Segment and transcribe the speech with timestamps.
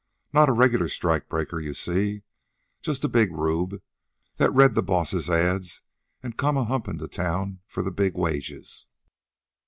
[0.33, 2.23] Not a regular strike breaker, you see,
[2.81, 3.83] just a big rube
[4.37, 5.83] that's read the bosses' ads
[6.23, 8.87] an' come a humpin' to town for the big wages.